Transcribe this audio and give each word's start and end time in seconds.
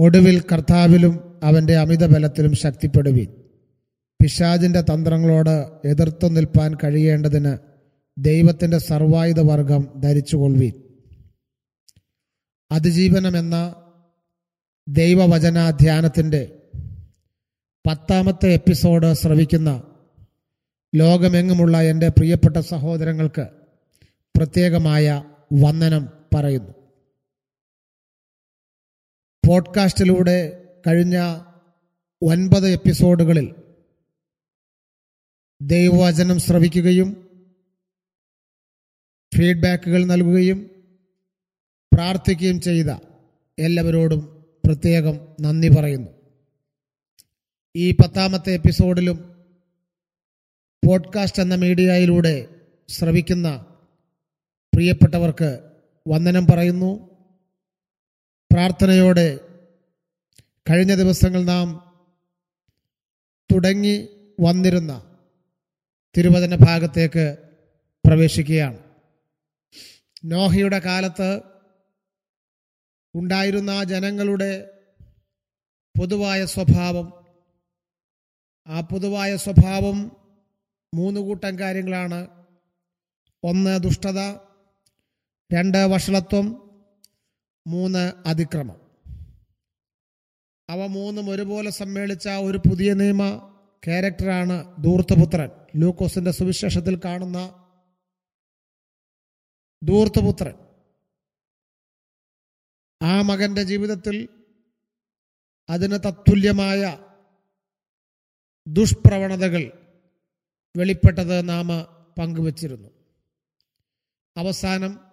ഒടുവിൽ 0.00 0.40
കർത്താവിലും 0.40 1.40
അവന്റെ 1.42 1.76
അമിത 1.76 2.06
ബലത്തിലും 2.06 2.54
ശക്തിപ്പെടുവീൻ. 2.54 3.26
പിശാജിന്റെ 4.22 4.80
തന്ത്രങ്ങളോട് 4.80 5.86
എതിർത്തു 5.88 6.26
നിൽപ്പാൻ 6.26 6.74
കഴിയേണ്ടതിന് 6.84 7.56
ദൈവത്തിന്റെ 8.18 8.78
സർവായുധ 8.78 9.40
വർഗം 9.40 10.00
ധരിച്ചുകൊള്ളുവീൻ 10.00 10.72
അതിജീവനമെന്ന 12.72 13.74
ദൈവവചനാധ്യാനത്തിന്റെ 14.88 16.56
പത്താമത്തെ 17.86 18.48
എപ്പിസോഡ് 18.52 19.14
ശ്രവിക്കുന്ന 19.14 19.82
ലോകമെങ്ങുമുള്ള 20.94 21.82
എന്റെ 21.82 22.08
പ്രിയപ്പെട്ട 22.08 22.56
സഹോദരങ്ങൾക്ക് 22.56 23.46
പ്രത്യേകമായ 24.36 25.24
വന്ദനം 25.52 26.08
പറയുന്നു. 26.34 26.79
പോഡ്കാസ്റ്റിലൂടെ 29.50 30.68
കഴിഞ്ഞ 30.86 31.40
ഒൻപത് 32.22 32.68
എപ്പിസോഡുകളിൽ 32.68 33.54
ദൈവവചനം 35.62 36.38
ശ്രവിക്കുകയും 36.38 37.30
ഫീഡ്ബാക്കുകൾ 39.36 40.04
നൽകുകയും 40.04 40.70
പ്രാർത്ഥിക്കുകയും 41.94 42.60
ചെയ്ത 42.60 42.86
എല്ലാവരോടും 43.58 44.44
പ്രത്യേകം 44.66 45.20
നന്ദി 45.40 45.68
പറയുന്നു. 45.68 46.10
ഈ 47.76 47.92
പത്താമത്തെ 47.92 48.54
എപ്പിസോഡിലും 48.54 49.16
പോഡ്കാസ്റ്റ് 50.86 51.42
എന്ന 51.42 51.54
മീഡിയയിലൂടെ 51.54 52.48
ശ്രവിക്കുന്ന 52.88 53.66
പ്രിയപ്പെട്ടവർക്ക് 54.74 55.70
വന്ദനം 56.08 56.46
പറയുന്നു. 56.46 57.09
പ്രാർത്ഥനയോടെ 58.52 59.36
കഴിഞ്ഞ 60.70 60.94
ദിവസങ്ങൾ 60.94 61.44
നാം 61.44 61.66
തുടങ്ങി 63.54 64.08
വന്നിരുന്ന 64.40 65.16
തിരുവചന 66.16 66.54
ഭാഗത്തേക്ക് 66.54 67.36
പ്രവേശിക്കുകയാണ്. 68.06 68.78
നോഹയുടെ 70.24 70.78
കാലത്ത് 70.78 71.40
ഉണ്ടായിരുന്ന 73.14 73.84
ജനങ്ങളുടെ 73.84 74.70
പൊതുവായ 76.00 76.44
സ്വഭാവം 76.44 77.12
ആ 78.66 78.80
പൊതുവായ 78.80 79.36
സ്വഭാവം 79.36 80.16
മൂന്ന് 80.94 81.20
കൂട്ടം 81.20 81.58
കാര്യങ്ങളാണ്. 81.58 82.28
ഒന്ന് 83.42 83.82
ദുഷ്ടത 83.82 84.18
രണ്ട് 85.52 85.78
വഷളത്വം 85.78 86.69
മൂന്ന് 87.66 88.12
അതിക്രമം. 88.26 88.90
അവ 90.70 90.86
മൂന്നും 90.86 91.30
ഒരുപോലെ 91.30 91.70
സമ്മേളിച്ച 91.70 92.28
ഒരു 92.28 92.58
പുതിയ 92.58 92.94
നിയമ 92.94 93.46
ക്യാരക്ടറാണ് 93.86 94.84
ധൂർത്തപുത്രൻ. 94.84 95.50
ലൂക്കോസിന്റെ 95.76 96.30
സുവിശേഷത്തിൽ 96.30 97.00
കാണുന്ന 97.04 97.66
ധൂർത്തപുത്രൻ. 99.84 100.54
ആ 103.02 103.22
മകന്റെ 103.22 103.62
ജീവിതത്തിൽ 103.62 104.28
അതിന് 105.70 105.98
തത്തുല്യമായ 106.06 106.98
ദുഷ്പ്രവണതകൾ 108.68 109.88
വെളിപ്പെട്ടത് 110.76 111.48
നാം 111.48 111.68
പങ്കുവച്ചിരുന്നു. 112.18 112.88
അവസാനം 114.36 115.09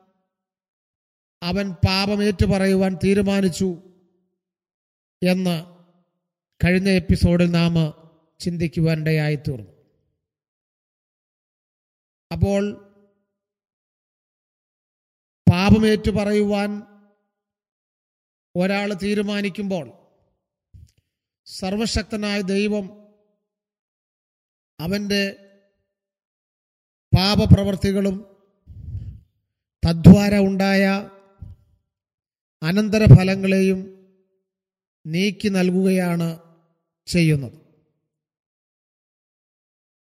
അവൻ 1.42 1.66
പാപമേറ്റു 1.86 2.46
പറയുവാൻ 2.46 2.94
തീരുമാനിച്ചു 3.04 3.70
എന്ന് 5.22 5.56
കഴിഞ്ഞ 6.62 6.90
എപ്പിസോഡിൽ 6.92 7.50
നാം 7.52 7.76
ചിന്തിക്കുവാനിടയായി 8.40 9.36
തീർന്നു 9.36 9.74
അപ്പോൾ 12.32 12.64
പാപമേറ്റു 15.48 16.12
പറയുവാൻ 16.12 16.72
ഒരാൾ 18.56 18.94
തീരുമാനിക്കുമ്പോൾ 18.94 19.86
സർവശക്തനായ 21.48 22.42
ദൈവം 22.48 22.86
അവന്റെ 24.80 25.24
പാപപ്രവർത്തികളും 27.14 28.18
തദ്വാര 29.84 30.34
ഉണ്ടായ 30.40 30.84
അനന്തരഫലങ്ങളെയും 32.64 33.98
നീക്കി 35.06 35.48
നൽകുകയാണ് 35.48 36.40
ചെയ്യുന്നത്. 37.08 37.54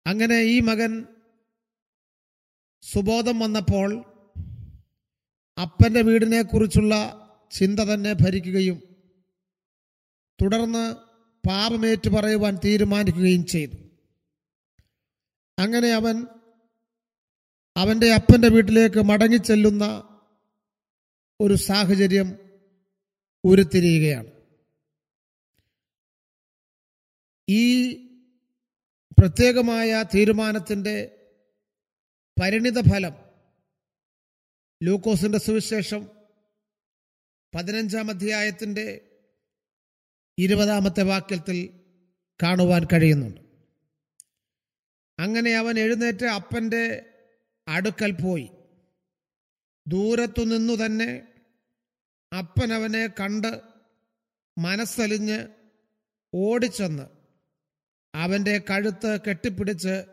അങ്ങനെ 0.07 0.35
ഈ 0.35 0.59
മകൻ 0.59 1.05
സുബോധം 2.81 3.39
വന്നപ്പോൾ 3.39 4.05
അപ്പന്റെ 5.61 6.01
വീടിനെക്കുറിച്ചുള്ള 6.01 7.15
ചിന്ത 7.51 7.79
തന്നെ 7.79 8.13
ഭരിക്കുകയും 8.13 8.81
തുടർന്ന് 10.41 10.95
പാപമേറ്റു 11.47 12.09
പറയുവാൻ 12.09 12.57
തീരുമാനിക്കുകയും 12.65 13.45
ചെയ്തു. 13.45 13.75
അങ്ങനെ 15.59 15.87
അവൻ 15.87 16.27
അവന്റെ 17.77 18.13
അപ്പന്റെ 18.13 18.47
വീട്ടിലേക്ക് 18.47 19.01
മടങ്ങിച്ചെല്ലുന്ന 19.03 20.08
ഒരു 21.41 21.53
സാഹചര്യം 21.53 22.37
ഉരുത്തിരിയുകയാണ്. 23.45 24.31
ഈ 27.49 27.95
പ്രത്യേകമായ 29.19 30.05
തീരുമാനത്തിന്റെ 30.15 31.27
പരിണിത 32.41 32.81
ഫലം 32.81 33.11
ലൂക്കോസിന്റെ 34.83 35.37
സുവിശേഷം 35.37 36.09
പതിനഞ്ചാം 37.55 38.09
അധ്യായത്തിന്റെ 38.09 39.17
ഇരുപതാമത്തെ 40.37 41.03
വാക്യത്തിൽ 41.03 41.79
കാണുവാൻ 42.43 42.83
കഴിയുന്നുണ്ട്. 42.85 43.41
അങ്ങനെ 45.19 45.51
അവൻ 45.51 45.79
എഴുന്നേറ്റ് 45.79 46.25
അപ്പന്റെ 46.25 47.13
അടുക്കൽ 47.67 48.11
പോയി. 48.11 48.49
ദൂരത്തു 49.87 50.41
നിന്നു 50.41 50.73
തന്നെ 50.73 51.28
അപ്പൻ 52.33 52.73
അവനെ 52.73 53.07
കണ്ട് 53.07 53.61
മനസ്സലിഞ്ഞ് 54.57 55.47
ഓടിച്ചെന്ന് 56.33 57.03
അവന്റെ 58.15 58.57
കഴുത്ത് 58.57 59.19
കെട്ടിപ്പിടിച്ച് 59.21 60.03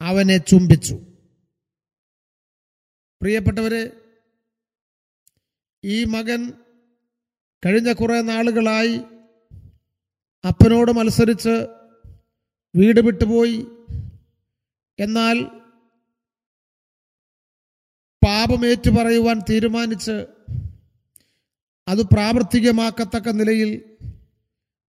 അവനെ 0.00 0.36
ചുംബിച്ചു. 0.36 0.94
പ്രിയപ്പെട്ടവര് 3.20 3.90
ഈ 5.84 6.04
മകൻ 6.04 6.52
കഴിഞ്ഞ 7.66 7.92
കുറേ 7.92 8.22
നാളുകളായി 8.22 8.96
അപ്പനോട് 10.48 10.92
മത്സരിച്ച് 10.92 11.54
വീട് 12.76 13.00
വിട്ടുപോയി. 13.00 13.58
എന്നാൽ 14.98 15.36
പാപമേറ്റു 18.26 18.90
പറയുവാൻ 18.90 19.40
തീരുമാനിച്ച് 19.50 20.37
അത് 21.88 22.02
പ്രാവർത്തികമാക്കത്തക്ക 22.02 23.28
നിലയിൽ 23.28 23.96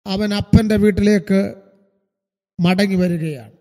അവൻ 0.05 0.33
അപ്പന്റെ 0.33 0.75
വീട്ടിലേക്ക് 0.75 1.55
മടങ്ങി 2.59 2.95
വരികയാണ്. 2.95 3.51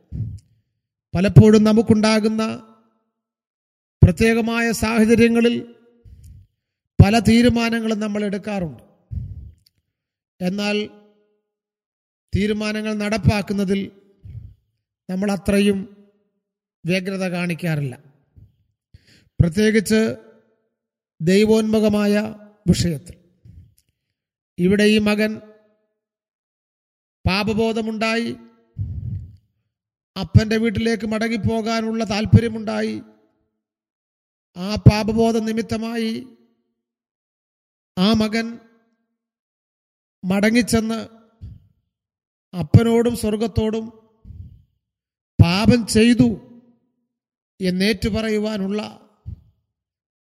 പലപ്പോഴും 1.15 1.65
നമുക്കുണ്ടാകുന്ന 1.65 2.67
പ്രത്യേകമായ 4.05 4.72
സാഹചര്യങ്ങളിൽ 4.72 5.75
പല 7.05 7.19
തീരുമാനങ്ങളും 7.19 8.00
നമ്മൾ 8.00 8.25
എടുക്കാറുണ്ട്. 8.25 8.83
എന്നാൽ 10.41 10.87
തീരുമാനങ്ങൾ 12.37 12.95
നടപ്പാക്കുന്നതിൽ 12.95 13.91
നമ്മൾ 15.10 15.33
അത്രയും 15.33 15.97
വ്യഗ്രത 16.87 17.25
കാണിക്കാറില്ല. 17.28 17.98
പ്രത്യേകിച്ച് 19.41 20.16
ദൈവോന്മുഖമായ 21.22 22.34
വിഷയത്തിൽ. 22.66 23.23
ഇവിടെ 24.59 24.84
ഈ 24.84 24.98
മകൻ 24.98 25.41
പാപബോധമുണ്ടായി. 27.27 28.36
അപ്പന്റെ 30.16 30.56
വീട്ടിലേക്ക് 30.56 31.06
മടങ്ങിപ്പോകാനുള്ള 31.06 32.04
താല്പര്യമുണ്ടായി 32.04 33.03
ആ 34.56 34.74
പാപബോധ 34.74 35.36
നിമിത്തമായി 35.36 36.12
ആ 37.98 38.12
മകൻ 38.12 38.59
മടങ്ങിച്ചെന്ന് 40.24 41.01
അപ്പനോടും 42.54 43.16
സ്വർഗത്തോടും 43.16 43.86
പാപം 45.42 45.86
ചെയ്തു 45.86 46.28
എന്നേറ്റു 47.60 48.09
പറയുവാനുള്ള 48.09 48.80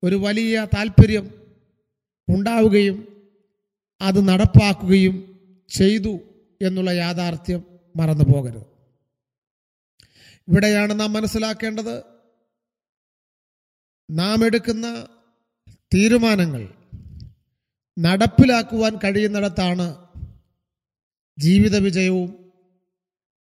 ഒരു 0.03 0.15
വലിയ 0.15 0.67
താല്പര്യം 0.75 1.25
ഉണ്ടാവുകയും 2.27 3.12
അത് 4.01 4.27
നടപ്പാക്കുകയും 4.27 5.15
ചെയ്തു 5.69 6.19
എന്നുള്ള 6.61 6.91
യാഥാർത്ഥ്യം 6.91 7.63
മറന്നു 7.95 8.23
പോകരുത് 8.33 8.65
ഇവിടെയാണ് 10.47 10.99
നാം 10.99 11.13
മനസ്സിലാക്കേണ്ടത് 11.13 12.03
നാം 14.11 14.45
എടുക്കുന്ന 14.45 15.07
തീരുമാനങ്ങൾ 15.95 16.67
നടപ്പിലാക്കുവാൻ 17.99 18.97
കഴിയുന്നിടത്താണ് 18.97 19.87
ജീവിത 21.39 21.75
വിജയവും 21.77 22.53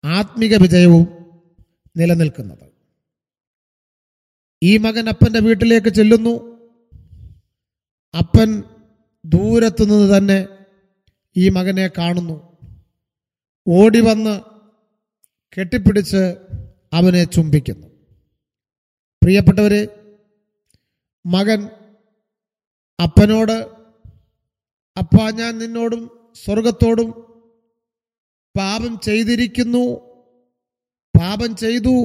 ആത്മിക 0.03 0.55
വിജയവും 0.55 1.05
നിലനിൽക്കുന്നത്. 1.97 2.65
ഈ 4.63 4.77
മകൻ 4.77 5.09
അപ്പന്റെ 5.09 5.39
വീട്ടിലേക്ക് 5.39 5.87
ചെല്ലുന്നു. 5.87 6.33
അപ്പൻ 8.17 8.63
ദൂരത്തു 9.29 9.83
നിന്ന് 9.83 10.17
തന്നെ 10.17 10.39
ഈ 11.35 11.49
മകനെ 11.49 11.87
കാണുന്നു. 11.97 12.37
ഓടി 13.67 14.01
വന്ന് 14.01 14.35
കെട്ടിപ്പിടിച്ച് 15.57 16.23
അവനെ 16.93 17.23
ചുംബിക്കുന്നു. 17.23 17.87
പ്രിയപ്പെട്ടവരെ 19.21 19.81
മകൻ 21.25 21.61
അപ്പനോട് 22.99 23.57
അപ്പ 24.97 25.15
ഞാൻ 25.31 25.53
നിന്നോടും 25.57 26.01
സ്വർഗത്തോടും 26.43 27.09
പാപം 28.55 28.99
ചെയ്തിരിക്കുന്നു 28.99 29.83
പാപം 31.13 31.55
ചെയ്തു 31.55 31.95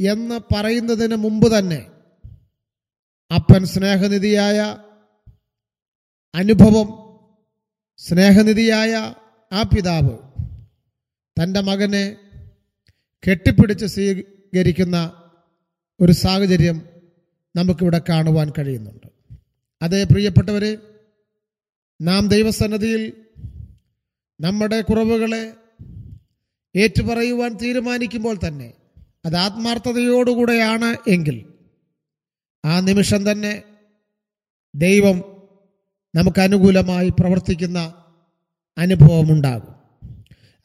എന്ന് 0.00 0.38
പറയുന്നതിന് 0.52 1.16
മുമ്പ് 1.16 1.58
തന്നെ 1.58 1.80
അപ്പൻ 3.30 3.62
സ്നേഹനിധിയായ 3.64 4.58
അനുഭവം 6.36 6.88
സ്നേഹനിധിയായ 7.98 9.14
ആ 9.52 9.62
പിതാവ് 9.62 10.18
തന്റെ 11.36 11.60
മകനെ 11.60 12.16
കെട്ടിപ്പിടിച്ച് 13.24 13.86
സ്വീകരിക്കുന്ന 13.86 15.12
ഒരു 16.00 16.12
സാഹചര്യം 16.12 16.82
നമുക്കിവിടെ 17.56 18.00
കാണുവാൻ 18.08 18.52
കഴിയുന്നുണ്ട്. 18.58 19.06
അതേ 19.82 20.04
പ്രിയപ്പെട്ടവർ 20.04 20.78
നാം 22.00 22.28
ദൈവസന്നതിയിൽ 22.28 23.02
നമ്മുടെ 24.40 24.80
കുറവുകളെ 24.80 25.52
ഏറ്റുപറയുവാൻ 26.76 27.56
തീരുമാനിക്കുമ്പോൾ 27.62 28.38
തന്നെ 28.48 28.74
അത് 29.26 29.36
ആത്മാർത്ഥതയോടുകൂടെയാണ് 29.36 31.10
എങ്കിൽ 31.10 31.54
ആ 32.64 32.80
നിമിഷം 32.80 33.32
തന്നെ 33.32 33.62
ദൈവം 34.74 35.35
നമുക്ക് 36.16 36.40
അനുകൂലമായി 36.40 37.08
പ്രവർത്തിക്കുന്ന 37.08 38.04
അനുഭവമുണ്ടാകും. 38.78 39.74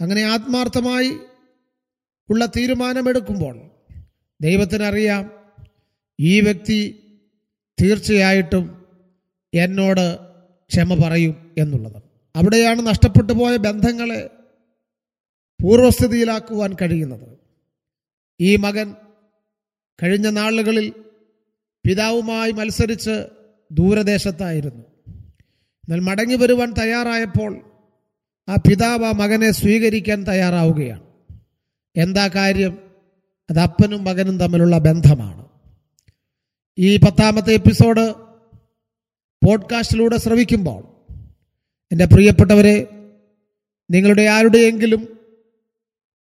അങ്ങനെ 0.01 0.21
ആത്മാർത്ഥമായി 0.21 1.11
ഉള്ള 2.29 2.45
തീരുമാനമെടുക്കുമ്പോൾ 2.45 3.61
ദൈവത്തിനറിയാം 4.41 5.31
ഈ 6.19 6.41
വ്യക്തി 6.41 7.03
തീർച്ചയായിട്ടും 7.81 8.85
എന്നോട് 9.53 10.17
ക്ഷമ 10.67 11.03
പറയും 11.03 11.51
എന്നുള്ളത്. 11.57 12.03
അവിടെയാണ് 12.35 12.87
നഷ്ടപ്പെട്ടു 12.87 13.33
പോയ 13.33 13.57
ബന്ധങ്ങളെ 13.57 14.29
പൂർവസ്ഥിതിയിലാക്കുവാൻ 15.63 16.73
കഴിയുന്നത്. 16.81 17.37
ഈ 18.41 18.55
മകൻ 18.55 18.95
കഴിഞ്ഞ 20.03 20.29
നാളുകളിൽ 20.29 20.93
പിതാവുമായി 21.85 22.51
മത്സരിച്ച് 22.51 23.27
ദൂരദേശത്തായിരുന്നു. 23.71 24.90
എന്നാൽ 25.91 26.09
മടങ്ങി 26.09 26.35
വരുവാൻ 26.35 26.71
തയ്യാറായപ്പോൾ 26.71 27.61
ആ 28.49 28.55
പിതാവ് 28.55 29.05
ആ 29.05 29.11
മകനെ 29.11 29.51
സ്വീകരിക്കാൻ 29.51 30.23
തയ്യാറാവുകയാണ്. 30.23 31.03
എന്താ 31.95 32.27
കാര്യം? 32.27 32.77
അത് 33.49 33.59
അപ്പനും 33.59 34.03
മകനും 34.03 34.39
തമ്മിലുള്ള 34.39 34.77
ബന്ധമാണ്. 34.77 35.45
ഈ 36.77 36.97
പത്താമത്തെ 36.97 37.53
എപ്പിസോഡ് 37.53 38.13
പോഡ്കാസ്റ്റിലൂടെ 39.45 40.17
ശ്രവിക്കുമ്പോൾ 40.17 41.13
എന്റെ 41.91 42.05
പ്രിയപ്പെട്ടവരെ 42.05 42.87
നിങ്ങളുടെ 43.91 44.21
ആരുടെയെങ്കിലും 44.21 45.19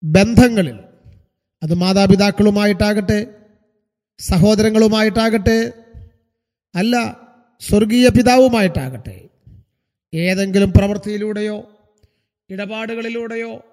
ബന്ധങ്ങളിൽ 0.03 0.79
അത് 1.63 1.75
മാതാപിതാക്കളുമായിട്ടാകട്ടെ 1.75 3.27
സഹോദരങ്ങളുമായിട്ടാകട്ടെ 4.19 5.73
അല്ല 6.75 7.21
സ്വർഗീയ 7.61 8.09
പിതാവുമായിട്ടാകട്ടെ 8.09 9.25
ഏതെങ്കിലും 10.15 10.73
പ്രവൃത്തിയിലൂടെയോ 10.73 11.69
ഇടപാടുകളിലൂടെയോ 12.51 13.65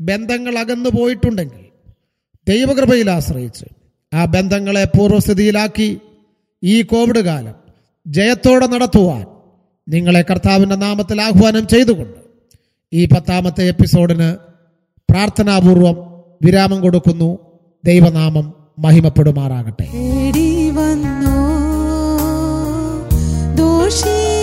ബന്ധങ്ങൾ 0.00 0.58
അകന്നു 0.58 0.90
പോയിട്ടുണ്ടെങ്കിൽ 0.90 1.64
ദൈവകൃപയിൽ 2.48 3.10
ആശ്രയിച്ച് 3.10 3.64
ആ 4.14 4.24
ബന്ധങ്ങളെ 4.24 4.84
പൂർവസ്ഥിതിയിലാക്കി 4.84 6.00
ഈ 6.64 6.82
കോവിഡ് 6.82 7.24
കാലം 7.24 7.54
ജയത്തോടെ 8.06 8.66
നടത്തുവാൻ 8.66 9.26
നിങ്ങളെ 9.88 10.24
കർത്താവിന്റെ 10.30 10.76
നാമത്തിൽ 10.76 11.22
ആഹ്വാനം 11.22 11.66
ചെയ്തുകൊണ്ട് 11.66 12.18
ഈ 12.92 13.04
പത്താമത്തെ 13.04 13.64
എപ്പിസോഡിന് 13.64 14.36
പ്രാർത്ഥനാപൂർവം 15.12 16.22
വിരാമം 16.42 16.80
കൊടുക്കുന്നു. 16.80 17.38
ദൈവനാമം 17.84 18.54
മഹിമപ്പെടുമാറാകട്ടെ. 18.78 19.84
ദോഷി 23.56 24.33